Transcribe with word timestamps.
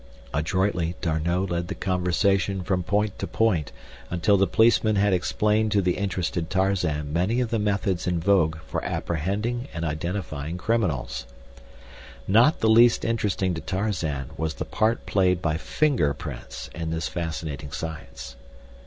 Adroitly 0.33 0.95
D'Arnot 0.99 1.51
led 1.51 1.67
the 1.67 1.75
conversation 1.75 2.63
from 2.63 2.81
point 2.81 3.19
to 3.19 3.27
point 3.27 3.71
until 4.09 4.35
the 4.35 4.47
policeman 4.47 4.95
had 4.95 5.13
explained 5.13 5.71
to 5.73 5.79
the 5.79 5.95
interested 5.95 6.49
Tarzan 6.49 7.13
many 7.13 7.39
of 7.39 7.51
the 7.51 7.59
methods 7.59 8.07
in 8.07 8.19
vogue 8.19 8.57
for 8.65 8.83
apprehending 8.83 9.67
and 9.75 9.85
identifying 9.85 10.57
criminals. 10.57 11.27
Not 12.27 12.61
the 12.61 12.67
least 12.67 13.05
interesting 13.05 13.53
to 13.53 13.61
Tarzan 13.61 14.31
was 14.37 14.55
the 14.55 14.65
part 14.65 15.05
played 15.05 15.39
by 15.39 15.57
finger 15.57 16.15
prints 16.15 16.71
in 16.73 16.89
this 16.89 17.07
fascinating 17.07 17.71
science. 17.71 18.35